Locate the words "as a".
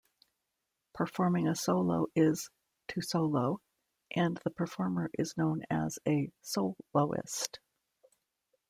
5.69-6.31